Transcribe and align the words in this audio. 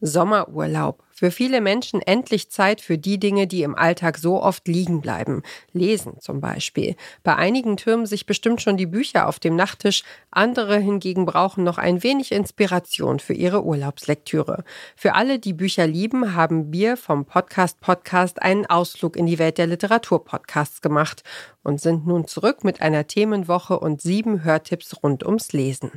Sommerurlaub. 0.00 1.02
Für 1.10 1.30
viele 1.30 1.62
Menschen 1.62 2.02
endlich 2.02 2.50
Zeit 2.50 2.82
für 2.82 2.98
die 2.98 3.18
Dinge, 3.18 3.46
die 3.46 3.62
im 3.62 3.74
Alltag 3.74 4.18
so 4.18 4.42
oft 4.42 4.68
liegen 4.68 5.00
bleiben. 5.00 5.42
Lesen 5.72 6.20
zum 6.20 6.40
Beispiel. 6.40 6.94
Bei 7.22 7.36
einigen 7.36 7.78
türmen 7.78 8.04
sich 8.04 8.26
bestimmt 8.26 8.60
schon 8.60 8.76
die 8.76 8.84
Bücher 8.84 9.26
auf 9.26 9.38
dem 9.38 9.56
Nachttisch, 9.56 10.02
andere 10.30 10.78
hingegen 10.78 11.24
brauchen 11.24 11.64
noch 11.64 11.78
ein 11.78 12.02
wenig 12.02 12.32
Inspiration 12.32 13.18
für 13.18 13.32
ihre 13.32 13.64
Urlaubslektüre. 13.64 14.64
Für 14.94 15.14
alle, 15.14 15.38
die 15.38 15.54
Bücher 15.54 15.86
lieben, 15.86 16.34
haben 16.34 16.70
wir 16.70 16.98
vom 16.98 17.24
Podcast 17.24 17.80
Podcast 17.80 18.42
einen 18.42 18.66
Ausflug 18.66 19.16
in 19.16 19.24
die 19.24 19.38
Welt 19.38 19.56
der 19.56 19.68
Literaturpodcasts 19.68 20.82
gemacht 20.82 21.22
und 21.62 21.80
sind 21.80 22.06
nun 22.06 22.26
zurück 22.26 22.62
mit 22.62 22.82
einer 22.82 23.06
Themenwoche 23.06 23.80
und 23.80 24.02
sieben 24.02 24.44
Hörtipps 24.44 25.02
rund 25.02 25.24
ums 25.24 25.52
Lesen. 25.52 25.92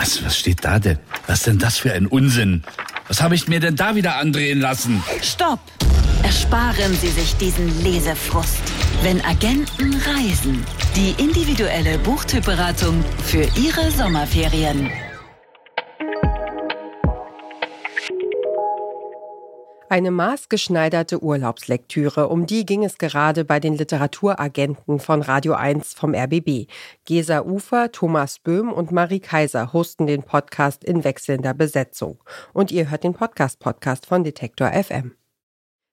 Was, 0.00 0.24
was 0.24 0.38
steht 0.38 0.64
da 0.64 0.78
denn? 0.78 0.98
Was 1.26 1.42
denn 1.42 1.58
das 1.58 1.76
für 1.76 1.92
ein 1.92 2.06
Unsinn? 2.06 2.62
Was 3.08 3.20
habe 3.20 3.34
ich 3.34 3.48
mir 3.48 3.60
denn 3.60 3.76
da 3.76 3.94
wieder 3.94 4.16
andrehen 4.16 4.58
lassen? 4.58 5.04
Stopp! 5.20 5.60
Ersparen 6.22 6.96
Sie 6.96 7.08
sich 7.08 7.36
diesen 7.36 7.82
Lesefrust. 7.82 8.62
Wenn 9.02 9.22
Agenten 9.22 9.92
reisen. 10.16 10.64
Die 10.96 11.14
individuelle 11.22 11.98
Buchtypberatung 11.98 13.04
für 13.26 13.46
Ihre 13.58 13.90
Sommerferien. 13.90 14.90
Eine 19.90 20.12
maßgeschneiderte 20.12 21.20
Urlaubslektüre, 21.20 22.28
um 22.28 22.46
die 22.46 22.64
ging 22.64 22.84
es 22.84 22.96
gerade 22.96 23.44
bei 23.44 23.58
den 23.58 23.76
Literaturagenten 23.76 25.00
von 25.00 25.20
Radio 25.20 25.54
1 25.54 25.94
vom 25.94 26.14
RBB. 26.14 26.68
Gesa 27.06 27.40
Ufer, 27.40 27.90
Thomas 27.90 28.38
Böhm 28.38 28.72
und 28.72 28.92
Marie 28.92 29.18
Kaiser 29.18 29.72
hosten 29.72 30.06
den 30.06 30.22
Podcast 30.22 30.84
in 30.84 31.02
wechselnder 31.02 31.54
Besetzung. 31.54 32.22
Und 32.52 32.70
ihr 32.70 32.88
hört 32.88 33.02
den 33.02 33.14
Podcast-Podcast 33.14 34.06
von 34.06 34.22
Detektor 34.22 34.70
FM. 34.70 35.19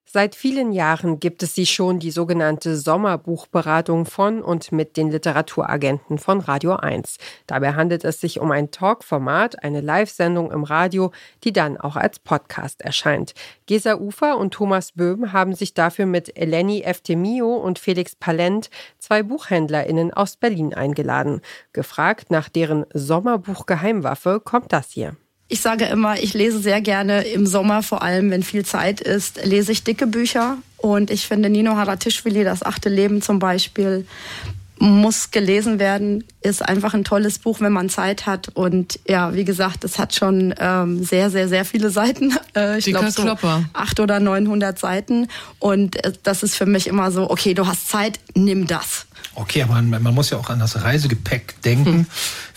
Seit 0.09 0.36
vielen 0.36 0.72
Jahren 0.72 1.19
gibt 1.19 1.44
es 1.44 1.53
sie 1.53 1.66
schon, 1.66 2.00
die 2.00 2.11
sogenannte 2.11 2.77
Sommerbuchberatung 2.77 4.05
von 4.05 4.41
und 4.41 4.72
mit 4.72 4.95
den 4.95 5.11
Literaturagenten 5.11 6.17
von 6.17 6.39
Radio 6.39 6.77
1. 6.77 7.17
Dabei 7.45 7.73
handelt 7.73 8.05
es 8.05 8.22
sich 8.22 8.39
um 8.39 8.49
ein 8.52 8.72
Talkformat, 8.72 9.61
eine 9.66 9.81
Live-Sendung 9.81 10.49
im 10.53 10.64
Radio, 10.64 11.11
die 11.44 11.52
dann 11.52 11.75
auch 11.75 11.97
als 11.97 12.19
Podcast 12.19 12.81
erscheint. 12.83 13.33
Gesa 13.66 13.95
Ufer 13.95 14.38
und 14.38 14.53
Thomas 14.53 14.94
Böhm 14.94 15.33
haben 15.33 15.53
sich 15.53 15.73
dafür 15.73 16.05
mit 16.05 16.38
Eleni 16.38 16.83
Eftemio 16.83 17.58
und 17.58 17.77
Felix 17.77 18.16
Palent, 18.16 18.69
zwei 18.99 19.23
BuchhändlerInnen 19.23 20.14
aus 20.14 20.38
Berlin, 20.38 20.73
eingeladen. 20.73 21.42
Gefragt 21.73 22.31
nach 22.31 22.47
deren 22.47 22.86
Sommerbuch-Geheimwaffe 22.94 24.39
kommt 24.39 24.71
das 24.71 24.89
hier. 24.89 25.17
Ich 25.50 25.62
sage 25.62 25.86
immer, 25.86 26.20
ich 26.22 26.34
lese 26.34 26.59
sehr 26.59 26.81
gerne 26.81 27.23
im 27.23 27.45
Sommer, 27.45 27.81
vor 27.81 28.02
allem 28.02 28.31
wenn 28.31 28.44
viel 28.44 28.66
Zeit 28.66 29.00
ist, 29.00 29.45
lese 29.45 29.72
ich 29.72 29.84
dicke 29.84 30.08
Bücher. 30.08 30.58
Und 30.78 31.09
ich 31.09 31.26
finde 31.26 31.50
Nino 31.50 31.76
Haratischvili, 31.76 32.44
das 32.44 32.64
achte 32.64 32.89
Leben 32.89 33.22
zum 33.22 33.39
Beispiel, 33.39 34.06
muss 34.80 35.31
gelesen 35.31 35.80
werden, 35.80 36.23
ist 36.42 36.62
einfach 36.62 36.94
ein 36.94 37.04
tolles 37.04 37.39
Buch, 37.39 37.62
wenn 37.62 37.72
man 37.72 37.89
Zeit 37.89 38.26
hat. 38.26 38.50
Und 38.50 39.00
ja, 39.08 39.34
wie 39.34 39.44
gesagt, 39.44 39.84
es 39.84 39.98
hat 39.98 40.14
schon 40.14 40.54
ähm, 40.59 41.04
sehr, 41.04 41.30
sehr, 41.30 41.50
sehr 41.50 41.66
viele 41.66 41.89
Seiten. 41.89 42.36
Äh, 42.56 42.80
ich 42.80 42.86
glaube 42.86 43.11
so 43.11 43.38
acht 43.73 44.00
oder 44.00 44.20
neunhundert 44.20 44.80
Seiten. 44.80 45.28
Und 45.59 46.04
äh, 46.04 46.14
das 46.23 46.44
ist 46.44 46.56
für 46.56 46.66
mich 46.66 46.88
immer 46.88 47.11
so, 47.11 47.30
okay, 47.30 47.54
du 47.54 47.67
hast 47.67 47.88
Zeit, 47.88 48.20
nimm 48.34 48.66
das. 48.66 49.06
Okay, 49.36 49.61
aber 49.61 49.76
man, 49.76 50.02
man, 50.02 50.16
muss 50.16 50.32
ja 50.32 50.38
auch 50.38 50.50
an 50.50 50.59
das 50.59 50.82
Reisegepäck 50.82 51.61
denken. 51.61 51.86
Hm. 51.86 52.06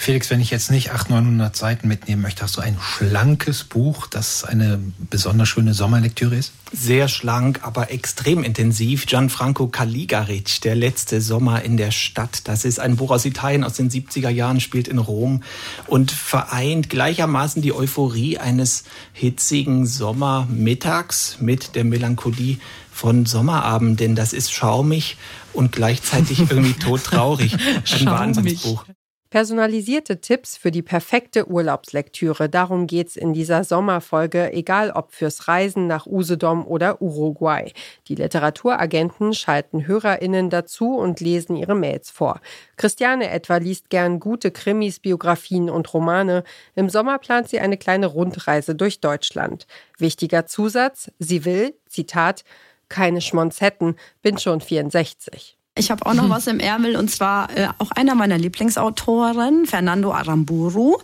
Felix, 0.02 0.30
wenn 0.30 0.40
ich 0.40 0.48
jetzt 0.48 0.70
nicht 0.70 0.92
800, 0.92 1.24
900 1.24 1.54
Seiten 1.54 1.86
mitnehmen 1.86 2.22
möchte, 2.22 2.42
hast 2.42 2.56
du 2.56 2.62
ein 2.62 2.78
schlankes 2.80 3.64
Buch, 3.64 4.06
das 4.06 4.44
eine 4.44 4.80
besonders 5.10 5.50
schöne 5.50 5.74
Sommerlektüre 5.74 6.36
ist? 6.36 6.54
Sehr 6.72 7.06
schlank, 7.06 7.60
aber 7.64 7.90
extrem 7.90 8.42
intensiv. 8.42 9.04
Gianfranco 9.04 9.66
Caligaric, 9.66 10.62
Der 10.62 10.75
letzte 10.75 11.20
Sommer 11.20 11.60
in 11.60 11.76
der 11.76 11.91
Stadt. 11.91 12.48
Das 12.48 12.64
ist 12.64 12.80
ein 12.80 12.97
Buch 12.97 13.10
aus 13.10 13.26
Italien 13.26 13.62
aus 13.62 13.75
den 13.75 13.91
70er 13.91 14.30
Jahren, 14.30 14.60
spielt 14.60 14.88
in 14.88 14.97
Rom 14.97 15.42
und 15.86 16.12
vereint 16.12 16.88
gleichermaßen 16.88 17.60
die 17.60 17.75
Euphorie 17.75 18.38
eines 18.38 18.84
hitzigen 19.12 19.84
Sommermittags 19.84 21.36
mit 21.41 21.75
der 21.75 21.84
Melancholie 21.84 22.56
von 22.91 23.26
Sommerabenden. 23.26 24.16
Das 24.16 24.32
ist 24.32 24.50
schaumig 24.50 25.19
und 25.52 25.72
gleichzeitig 25.72 26.38
irgendwie 26.50 26.72
todtraurig. 26.72 27.54
Ein 27.98 28.06
Wahnsinnsbuch. 28.06 28.86
Personalisierte 29.30 30.20
Tipps 30.20 30.56
für 30.56 30.72
die 30.72 30.82
perfekte 30.82 31.48
Urlaubslektüre. 31.48 32.48
Darum 32.48 32.88
geht's 32.88 33.14
in 33.14 33.32
dieser 33.32 33.62
Sommerfolge, 33.62 34.52
egal 34.52 34.91
ob 34.91 35.12
fürs 35.12 35.46
Reisen 35.46 35.86
nach 35.86 36.06
Usedom 36.06 36.66
oder 36.66 37.00
Uruguay. 37.00 37.72
Die 38.08 38.16
Literaturagenten 38.16 39.32
schalten 39.32 39.86
HörerInnen 39.86 40.50
dazu 40.50 40.96
und 40.96 41.20
lesen 41.20 41.54
ihre 41.54 41.76
Mails 41.76 42.10
vor. 42.10 42.40
Christiane 42.76 43.30
etwa 43.30 43.58
liest 43.58 43.88
gern 43.88 44.19
gute 44.19 44.50
Krimis, 44.50 44.98
Biografien 44.98 45.70
und 45.70 45.94
Romane. 45.94 46.42
Im 46.74 46.88
Sommer 46.88 47.19
plant 47.19 47.48
sie 47.48 47.60
eine 47.60 47.76
kleine 47.76 48.06
Rundreise 48.06 48.74
durch 48.74 49.00
Deutschland. 49.00 49.69
Wichtiger 49.96 50.46
Zusatz, 50.46 51.12
sie 51.20 51.44
will, 51.44 51.76
Zitat, 51.86 52.42
keine 52.88 53.20
Schmonzetten, 53.20 53.94
bin 54.22 54.38
schon 54.38 54.60
64. 54.60 55.59
Ich 55.80 55.91
habe 55.91 56.04
auch 56.04 56.12
noch 56.12 56.28
was 56.28 56.46
im 56.46 56.60
Ärmel 56.60 56.94
und 56.94 57.10
zwar 57.10 57.56
äh, 57.56 57.68
auch 57.78 57.91
einer 57.91 58.14
meiner 58.14 58.36
Lieblingsautoren, 58.36 59.64
Fernando 59.64 60.12
Aramburu. 60.12 60.98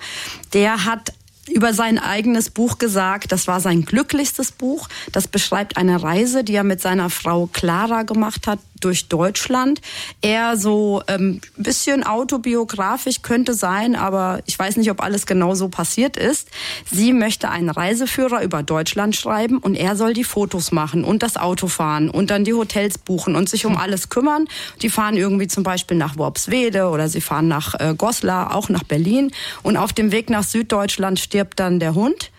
Der 0.52 0.84
hat 0.84 1.14
über 1.48 1.72
sein 1.72 1.98
eigenes 1.98 2.50
Buch 2.50 2.76
gesagt, 2.76 3.32
das 3.32 3.46
war 3.46 3.60
sein 3.60 3.86
glücklichstes 3.86 4.52
Buch. 4.52 4.88
Das 5.12 5.28
beschreibt 5.28 5.78
eine 5.78 6.02
Reise, 6.02 6.44
die 6.44 6.54
er 6.54 6.64
mit 6.64 6.82
seiner 6.82 7.08
Frau 7.08 7.46
Clara 7.46 8.02
gemacht 8.02 8.46
hat 8.46 8.58
durch 8.86 9.08
Deutschland. 9.08 9.80
Eher 10.22 10.56
so 10.56 11.02
ähm, 11.08 11.40
bisschen 11.56 12.04
autobiografisch 12.04 13.22
könnte 13.22 13.54
sein, 13.54 13.96
aber 13.96 14.40
ich 14.46 14.56
weiß 14.56 14.76
nicht, 14.76 14.90
ob 14.90 15.02
alles 15.02 15.26
genau 15.26 15.54
so 15.54 15.68
passiert 15.68 16.16
ist. 16.16 16.48
Sie 16.90 17.12
möchte 17.12 17.50
einen 17.50 17.68
Reiseführer 17.68 18.42
über 18.42 18.62
Deutschland 18.62 19.16
schreiben 19.16 19.58
und 19.58 19.74
er 19.74 19.96
soll 19.96 20.12
die 20.12 20.24
Fotos 20.24 20.70
machen 20.70 21.02
und 21.02 21.24
das 21.24 21.36
Auto 21.36 21.66
fahren 21.66 22.08
und 22.08 22.30
dann 22.30 22.44
die 22.44 22.54
Hotels 22.54 22.96
buchen 22.96 23.34
und 23.34 23.48
sich 23.48 23.66
um 23.66 23.76
alles 23.76 24.08
kümmern. 24.08 24.46
Die 24.82 24.88
fahren 24.88 25.16
irgendwie 25.16 25.48
zum 25.48 25.64
Beispiel 25.64 25.96
nach 25.96 26.16
Worpswede 26.16 26.88
oder 26.88 27.08
sie 27.08 27.20
fahren 27.20 27.48
nach 27.48 27.74
äh, 27.80 27.94
Goslar, 27.96 28.54
auch 28.54 28.68
nach 28.68 28.84
Berlin 28.84 29.32
und 29.64 29.76
auf 29.76 29.92
dem 29.92 30.12
Weg 30.12 30.30
nach 30.30 30.44
Süddeutschland 30.44 31.18
stirbt 31.18 31.58
dann 31.58 31.80
der 31.80 31.96
Hund. 31.96 32.30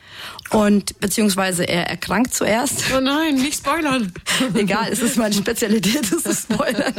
Und 0.50 1.00
beziehungsweise 1.00 1.68
er 1.68 1.88
erkrankt 1.88 2.34
zuerst. 2.34 2.86
Oh 2.96 3.02
nein, 3.02 3.36
nicht 3.36 3.58
spoilern. 3.58 4.14
Egal, 4.54 4.88
es 4.92 5.02
ist 5.02 5.18
meine 5.18 5.34
Spezialität, 5.34 6.04
es 6.04 6.26
ist 6.26 6.44
Spoilern. 6.54 6.94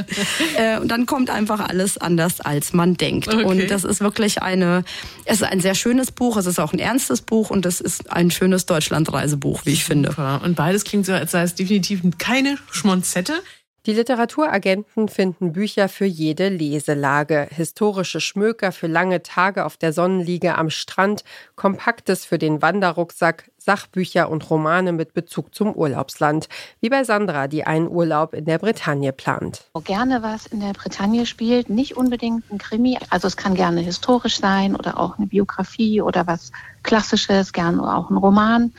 äh, 0.56 0.78
und 0.78 0.88
dann 0.88 1.06
kommt 1.06 1.30
einfach 1.30 1.60
alles 1.60 1.96
anders, 1.96 2.40
als 2.40 2.72
man 2.72 2.96
denkt. 2.96 3.28
Okay. 3.28 3.44
Und 3.44 3.70
das 3.70 3.84
ist 3.84 4.00
wirklich 4.00 4.42
eine, 4.42 4.84
es 5.24 5.40
ist 5.40 5.44
ein 5.44 5.60
sehr 5.60 5.74
schönes 5.74 6.12
Buch, 6.12 6.36
es 6.36 6.46
ist 6.46 6.58
auch 6.58 6.72
ein 6.72 6.78
ernstes 6.78 7.22
Buch 7.22 7.50
und 7.50 7.64
es 7.64 7.80
ist 7.80 8.12
ein 8.12 8.30
schönes 8.30 8.66
Deutschlandreisebuch, 8.66 9.64
wie 9.64 9.70
ich 9.72 9.84
finde. 9.84 10.14
Und 10.44 10.54
beides 10.54 10.84
klingt 10.84 11.06
so, 11.06 11.12
als 11.12 11.32
sei 11.32 11.42
es 11.42 11.54
definitiv 11.54 12.02
keine 12.18 12.58
Schmonzette. 12.70 13.42
Die 13.88 13.94
Literaturagenten 13.94 15.08
finden 15.08 15.54
Bücher 15.54 15.88
für 15.88 16.04
jede 16.04 16.50
Leselage, 16.50 17.48
historische 17.50 18.20
Schmöker 18.20 18.70
für 18.70 18.86
lange 18.86 19.22
Tage 19.22 19.64
auf 19.64 19.78
der 19.78 19.94
Sonnenliege 19.94 20.58
am 20.58 20.68
Strand, 20.68 21.24
Kompaktes 21.56 22.26
für 22.26 22.36
den 22.36 22.60
Wanderrucksack, 22.60 23.50
Sachbücher 23.56 24.28
und 24.28 24.50
Romane 24.50 24.92
mit 24.92 25.14
Bezug 25.14 25.54
zum 25.54 25.72
Urlaubsland, 25.72 26.50
wie 26.82 26.90
bei 26.90 27.02
Sandra, 27.02 27.48
die 27.48 27.64
einen 27.64 27.88
Urlaub 27.88 28.34
in 28.34 28.44
der 28.44 28.58
Bretagne 28.58 29.14
plant. 29.14 29.70
Gerne 29.84 30.22
was 30.22 30.44
in 30.44 30.60
der 30.60 30.74
Bretagne 30.74 31.24
spielt, 31.24 31.70
nicht 31.70 31.96
unbedingt 31.96 32.44
ein 32.52 32.58
Krimi, 32.58 32.98
also 33.08 33.26
es 33.26 33.38
kann 33.38 33.54
gerne 33.54 33.80
historisch 33.80 34.38
sein 34.38 34.76
oder 34.76 35.00
auch 35.00 35.16
eine 35.16 35.28
Biografie 35.28 36.02
oder 36.02 36.26
was 36.26 36.52
Klassisches, 36.82 37.54
gerne 37.54 37.82
auch 37.96 38.10
ein 38.10 38.18
Roman 38.18 38.74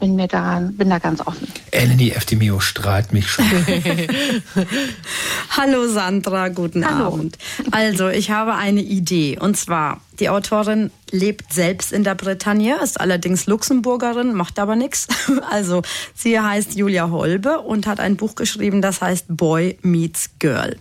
bin 0.00 0.16
mir 0.16 0.28
da, 0.28 0.68
bin 0.72 0.90
da 0.90 0.98
ganz 0.98 1.20
offen. 1.20 1.48
Eleni 1.70 2.10
Eftimio 2.10 2.60
strahlt 2.60 3.12
mich 3.12 3.28
schon. 3.28 3.44
Hallo 5.50 5.88
Sandra, 5.88 6.48
guten 6.48 6.84
Hallo. 6.84 7.06
Abend. 7.06 7.38
Also, 7.70 8.08
ich 8.08 8.30
habe 8.30 8.54
eine 8.54 8.82
Idee. 8.82 9.38
Und 9.38 9.56
zwar, 9.56 10.00
die 10.20 10.28
Autorin 10.28 10.90
lebt 11.10 11.52
selbst 11.52 11.92
in 11.92 12.04
der 12.04 12.14
Bretagne, 12.14 12.76
ist 12.82 13.00
allerdings 13.00 13.46
Luxemburgerin, 13.46 14.34
macht 14.34 14.58
aber 14.58 14.76
nichts. 14.76 15.06
Also, 15.50 15.82
sie 16.14 16.40
heißt 16.40 16.74
Julia 16.74 17.10
Holbe 17.10 17.60
und 17.60 17.86
hat 17.86 18.00
ein 18.00 18.16
Buch 18.16 18.34
geschrieben, 18.34 18.82
das 18.82 19.00
heißt 19.00 19.26
Boy 19.28 19.78
Meets 19.82 20.30
Girl. 20.38 20.76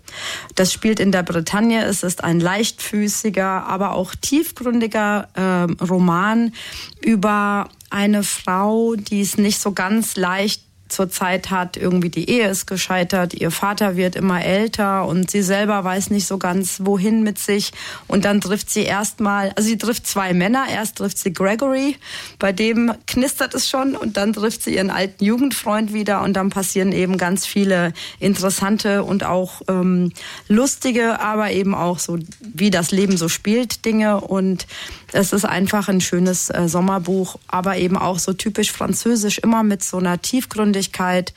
Das 0.56 0.74
spielt 0.74 1.00
in 1.00 1.12
der 1.12 1.24
Bretagne. 1.24 1.84
Es 1.86 2.02
ist 2.02 2.24
ein 2.24 2.40
leichtfüßiger, 2.40 3.68
aber 3.68 3.94
auch 3.94 4.16
tiefgründiger 4.16 5.28
äh, 5.36 5.84
Roman 5.84 6.54
über 7.02 7.70
eine 7.94 8.24
Frau, 8.24 8.96
die 8.96 9.22
es 9.22 9.38
nicht 9.38 9.60
so 9.60 9.72
ganz 9.72 10.16
leicht 10.16 10.64
zurzeit 10.90 11.50
hat, 11.50 11.76
irgendwie 11.78 12.10
die 12.10 12.30
Ehe 12.30 12.48
ist 12.48 12.68
gescheitert, 12.68 13.34
ihr 13.34 13.52
Vater 13.52 13.96
wird 13.98 14.16
immer 14.16 14.44
älter 14.44 15.08
und 15.08 15.32
sie 15.32 15.42
selber 15.42 15.84
weiß 15.84 16.10
nicht 16.10 16.28
so 16.28 16.38
ganz, 16.38 16.82
wohin 16.84 17.24
mit 17.24 17.40
sich. 17.40 17.72
Und 18.08 18.26
dann 18.26 18.42
trifft 18.42 18.70
sie 18.70 18.84
erstmal, 18.84 19.52
also 19.56 19.68
sie 19.68 19.78
trifft 19.78 20.08
zwei 20.08 20.34
Männer. 20.34 20.66
Erst 20.70 20.98
trifft 20.98 21.18
sie 21.18 21.34
Gregory, 21.34 21.98
bei 22.40 22.52
dem 22.52 22.94
knistert 23.08 23.54
es 23.54 23.70
schon 23.70 23.96
und 23.96 24.18
dann 24.18 24.34
trifft 24.34 24.64
sie 24.64 24.76
ihren 24.76 24.90
alten 24.90 25.24
Jugendfreund 25.24 25.94
wieder 25.94 26.22
und 26.22 26.34
dann 26.34 26.50
passieren 26.50 26.92
eben 26.92 27.18
ganz 27.18 27.46
viele 27.46 27.94
interessante 28.20 29.04
und 29.04 29.24
auch 29.24 29.62
ähm, 29.68 30.12
lustige, 30.48 31.20
aber 31.20 31.52
eben 31.52 31.74
auch 31.76 32.00
so, 32.00 32.20
wie 32.40 32.70
das 32.70 32.92
Leben 32.92 33.18
so 33.18 33.30
spielt, 33.30 33.86
Dinge. 33.86 34.22
Und 34.22 34.68
es 35.12 35.34
ist 35.34 35.46
einfach 35.46 35.90
ein 35.90 36.02
schönes 36.02 36.50
äh, 36.50 36.68
Sommerbuch, 36.68 37.38
aber 37.48 37.78
eben 37.78 37.98
auch 37.98 38.20
so 38.20 38.34
typisch 38.34 38.72
französisch, 38.72 39.38
immer 39.40 39.64
mit 39.64 39.84
so 39.84 39.98
einer 39.98 40.22
Tiefgründigkeit. 40.74 41.34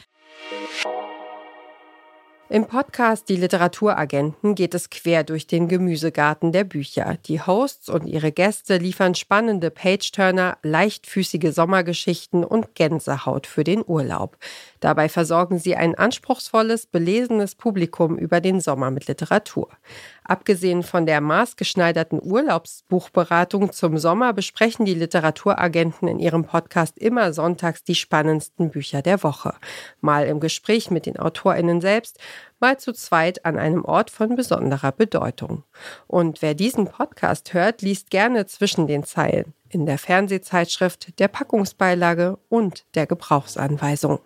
Im 2.48 2.68
Podcast 2.68 3.28
Die 3.28 3.34
Literaturagenten 3.34 4.54
geht 4.54 4.72
es 4.74 4.88
quer 4.88 5.24
durch 5.24 5.48
den 5.48 5.66
Gemüsegarten 5.66 6.52
der 6.52 6.62
Bücher. 6.62 7.18
Die 7.26 7.40
Hosts 7.40 7.88
und 7.88 8.06
ihre 8.06 8.30
Gäste 8.30 8.76
liefern 8.76 9.16
spannende 9.16 9.72
Page-Turner, 9.72 10.56
leichtfüßige 10.62 11.52
Sommergeschichten 11.52 12.44
und 12.44 12.76
Gänsehaut 12.76 13.48
für 13.48 13.64
den 13.64 13.82
Urlaub. 13.84 14.38
Dabei 14.78 15.08
versorgen 15.08 15.58
sie 15.58 15.74
ein 15.74 15.96
anspruchsvolles, 15.96 16.86
belesenes 16.86 17.56
Publikum 17.56 18.16
über 18.16 18.40
den 18.40 18.60
Sommer 18.60 18.92
mit 18.92 19.08
Literatur. 19.08 19.68
Abgesehen 20.22 20.84
von 20.84 21.06
der 21.06 21.20
maßgeschneiderten 21.20 22.20
Urlaubsbuchberatung 22.22 23.72
zum 23.72 23.98
Sommer 23.98 24.32
besprechen 24.32 24.84
die 24.84 24.94
Literaturagenten 24.94 26.06
in 26.06 26.20
ihrem 26.20 26.44
Podcast 26.44 26.96
immer 26.98 27.32
sonntags 27.32 27.82
die 27.82 27.94
spannendsten 27.96 28.70
Bücher 28.70 29.02
der 29.02 29.24
Woche. 29.24 29.54
Mal 30.00 30.26
im 30.26 30.38
Gespräch 30.38 30.90
mit 30.90 31.06
den 31.06 31.18
AutorInnen 31.18 31.80
selbst, 31.80 32.20
mal 32.60 32.78
zu 32.78 32.92
zweit 32.92 33.44
an 33.44 33.58
einem 33.58 33.84
Ort 33.84 34.10
von 34.10 34.36
besonderer 34.36 34.92
Bedeutung. 34.92 35.64
Und 36.06 36.42
wer 36.42 36.54
diesen 36.54 36.86
Podcast 36.86 37.54
hört, 37.54 37.82
liest 37.82 38.10
gerne 38.10 38.46
zwischen 38.46 38.86
den 38.86 39.04
Zeilen 39.04 39.54
in 39.68 39.86
der 39.86 39.98
Fernsehzeitschrift, 39.98 41.18
der 41.18 41.28
Packungsbeilage 41.28 42.38
und 42.48 42.84
der 42.94 43.06
Gebrauchsanweisung. 43.06 44.20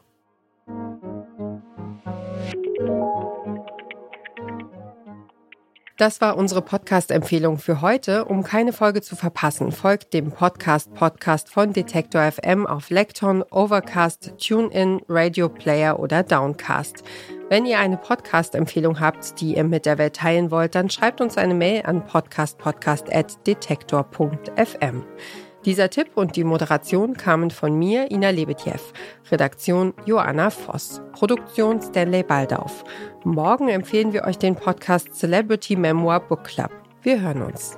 Das 6.01 6.23
war 6.23 6.39
unsere 6.39 6.63
Podcast-Empfehlung 6.63 7.59
für 7.59 7.83
heute. 7.83 8.25
Um 8.25 8.43
keine 8.43 8.73
Folge 8.73 9.03
zu 9.03 9.17
verpassen, 9.17 9.71
folgt 9.71 10.15
dem 10.15 10.33
Podcast 10.33 10.95
Podcast 10.95 11.51
von 11.51 11.75
Detektor 11.75 12.23
FM 12.33 12.67
auf 12.67 12.89
Lekton, 12.89 13.43
Overcast, 13.51 14.33
TuneIn, 14.39 15.03
Radio 15.11 15.51
Player 15.51 16.01
oder 16.01 16.23
Downcast. 16.23 17.05
Wenn 17.51 17.67
ihr 17.67 17.79
eine 17.81 17.97
Podcast-Empfehlung 17.97 19.01
habt, 19.01 19.41
die 19.41 19.57
ihr 19.57 19.65
mit 19.65 19.85
der 19.85 19.99
Welt 19.99 20.15
teilen 20.15 20.53
wollt, 20.53 20.77
dann 20.77 20.89
schreibt 20.89 21.21
uns 21.21 21.37
eine 21.37 21.55
Mail 21.55 21.83
an 21.85 22.07
podcastpodcast.detektor.fm. 22.07 25.05
Dieser 25.65 25.91
Tipp 25.91 26.11
und 26.15 26.37
die 26.37 26.45
Moderation 26.45 27.17
kamen 27.17 27.51
von 27.51 27.77
mir, 27.77 28.09
Ina 28.13 28.31
Lebetjew. 28.31 28.79
Redaktion 29.33 29.95
Joanna 30.07 30.51
Voss. 30.51 31.03
Produktion 31.11 31.83
Stanley 31.83 32.23
Baldauf. 32.23 32.85
Morgen 33.25 33.69
empfehlen 33.69 34.13
wir 34.13 34.27
euch 34.27 34.39
den 34.39 34.55
Podcast 34.55 35.13
Celebrity 35.13 35.75
Memoir 35.75 36.21
Book 36.21 36.45
Club. 36.45 36.71
Wir 37.03 37.21
hören 37.21 37.43
uns. 37.43 37.77